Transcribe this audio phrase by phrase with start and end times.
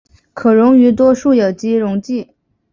[0.33, 2.33] 可溶于多数有机溶剂。